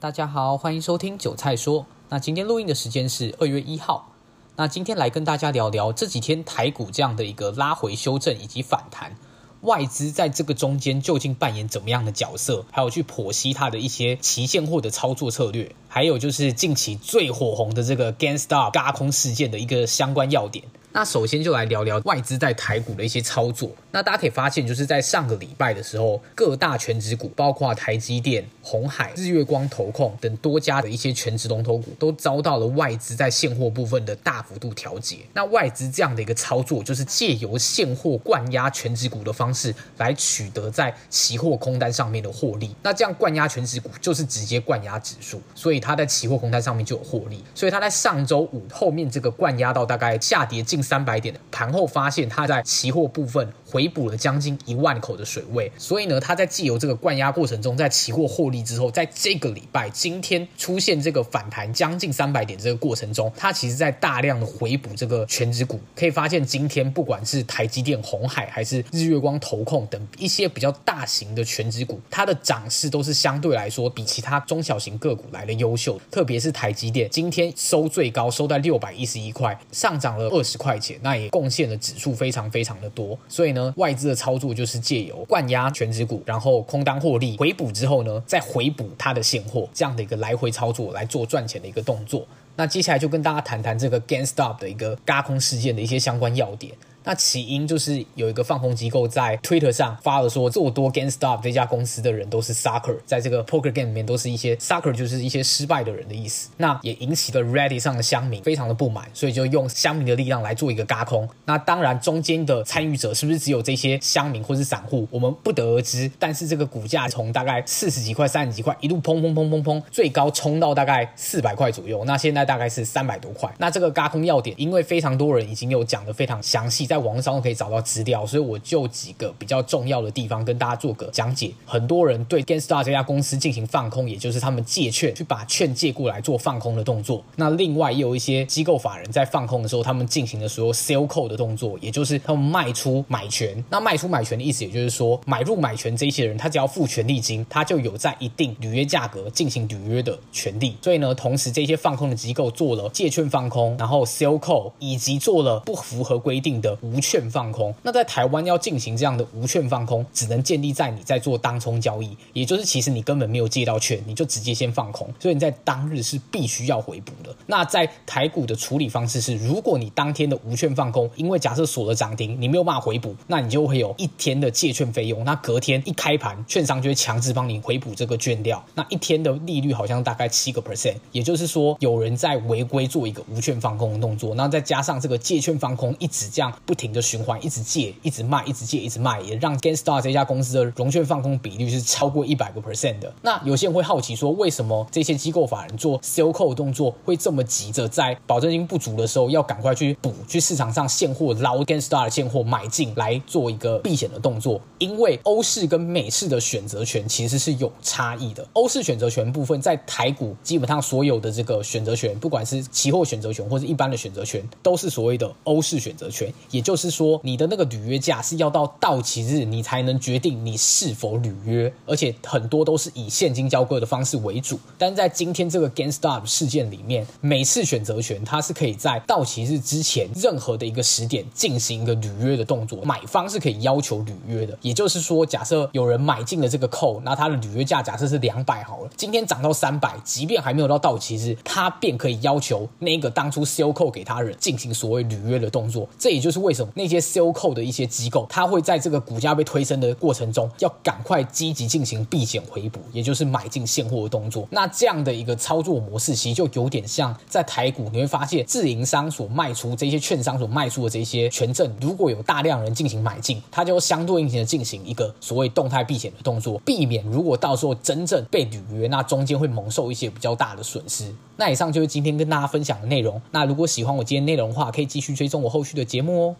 [0.00, 1.84] 大家好，欢迎收听韭菜说。
[2.08, 4.12] 那今天录音的时间是二月一号。
[4.54, 9.16] 那今天来跟大家聊聊这几天台股这样的一个拉回修正以及反弹，
[9.62, 12.64] 外资在这个中间究竟扮演怎么样的角色？
[12.70, 20.64] 还有去剖析它的一些期现货的操作策略，还有就是近期最火红的这个 GameStop 轧空事件的一个相关要点。
[20.90, 23.70] 那首先就来聊聊外资在台股的一些操作。
[23.92, 35.18] 那大家可以发现，就是在上个礼拜的时候，各大全值股，包括台积电、红海、日月光投控等多家的一些全值龙头股，都遭到了外资在现货部分的大幅度调节。
[35.34, 42.74] 那外资这样的一个操作，就是借由现货灌压全值股的方式，来取得在期货空单上面的获利。
[42.82, 47.44] 那这样灌压全值股，就是直接灌压指数，所以它在期货空单上面就有获利。
[47.54, 50.78] 所以它在上周五后面这个灌压到大概下跌近。
[50.88, 65.78] 三百点的盘后发现，它在期货部分回补了将近一万口的水位，所以呢，它在既由这个灌压过程中，在期货获利之后，在这个礼拜今天出现这个反弹将近三百点这个过程中，它其实在大量的回补这个全值股。
[65.94, 76.00] 可以发现，今天不管是台积电、红海还是日月光投控等一些比较大型的全值股，它的涨势都是相对来说比其他中小型个股来的优秀。
[76.10, 80.67] 特别是台积电，今天收最高收在六百一十一块，上涨了二十块。
[80.68, 92.26] 块钱那也贡献的指数非常非常的多，所以呢，外资的操作就是借由灌压全指股，然后空单获利回补之后呢，再回补它的现货，这样的一个来回操作来做赚钱的一个动作。
[92.58, 96.74] 那接下来就跟大家谈谈这个 GameStop 的一个轧空事件的一些相关要点。
[97.04, 106.50] 那起因就是有一个放空机构在 Twitter 上发了说，做多 GameStop 这家公司的人都是 sucker，在这个 poker game 里面都是一些 sucker，就是一些失败的人的意思。
[106.58, 111.26] 那也引起了 Reddit 上的乡民非常的不满，所以就用乡民的力量来做一个轧空。
[111.46, 116.10] 那当然中间的参与者是不是只有这些乡民或是散户，我们不得而知。
[116.18, 122.04] 但是这个股价从大概四十几块、三十几块一路砰砰砰砰砰，最高冲到大概四百块左右。
[122.04, 123.54] 那现在大概是三百多块。
[123.58, 131.52] 那这个轧空要点，因为非常多人已经有讲的非常详细，在网上都可以找到资料，所以我就几个比较重要的地方跟大家做个讲解。
[131.66, 137.22] 很多人对 GameStar 这家公司进行放空，也就是他们借券去把券借过来做放空的动作。
[137.36, 143.62] 那另外也有一些机构法人在放空的时候，他们进行的所有 sell call 的动作，也就是他们卖出买权。
[143.68, 150.76] 那卖出买权的意思，也就是说买入买权这些人，他只要付权利金，他就有在一定履约价格进行履约的权利。
[150.80, 157.18] 所以呢，同时这些放空的机构做了借券放空，然后 sell call，以及做了不符合规定的无券。
[157.28, 167.34] 放空，那在台湾要进行这样的无券放空，只能建立在你在做当冲交易，也就是其实你根本没有借到券，你就直接先放空，所以你在当日是必须要回补的。
[167.46, 175.24] 那在台股的处理方式是，如果你当天的无券放空，因为假设锁了涨停，你没有办法回补，那你就会有一天的借券费用。
[175.24, 178.64] 那隔天一开盘，券商就会强制帮你回补这个券料。
[178.74, 187.38] 那一天的利率好像大概七个 percent，也就是说有人在违规做一个无券放空的动作，那再加上这个借券放空一直这样不停的循环。
[187.42, 193.14] 一直借，一直卖，一直借，一直卖，也让 GameStar 这家公司的融券放空比率是超过一百个 percent 的。
[193.22, 204.60] 那有些人会好奇说，为什么这些机构法人做 sell call 动作会这么急着在保证金不足的时候要赶快去补，去市场上现货捞 GameStar 的现货买进来做一个避险的动作？
[204.78, 208.44] 因为欧式跟美式的选择权其实是有差异的。
[208.54, 217.20] 欧式选择权部分在台股基本上所有的这个选择权，不管是期货选择权或是一般的选择权，都是所谓的欧式选择权，也就是说。
[217.28, 224.58] 你的那个履约价是要到到期日你才能决定你是否履约，而且很多都是以现金交割的方式为主。
[224.78, 234.56] 但在今天这个 GameStop 事件里面，每次选择权它是可以在到期日之前任何的一个时点进行一个履约的动作，买方是可以要求履约的。
[234.62, 245.86] 也就是说，假设有人买进了这个 call，那他的履约价假设是两百好了，今天涨到三百，即便还没有到到期日，他便可以要求那个当初 COCO 给他人进行所谓履约的动作。
[245.98, 254.46] 这也就是为什么那些 COCO 的一些机构，他会在这个股价被推升的过程中，要赶快积极进行避险回补，也就是买进现货的动作。
[254.50, 271.12] 那这样的一个操作模式，其实就有点像在台股，你会发现自营商所卖出这些券商所卖出的这些权证，如果有大量人进行买进，它就相对应的进行一个所谓动态避险的动作，避免如果到时候真正被履约，那中间会蒙受一些比较大的损失。
[271.36, 273.20] 那以上就今天跟大家分享的内容。
[273.32, 276.36] 那如果喜欢我今天内容的话，可以继续追踪我后续的节目哦。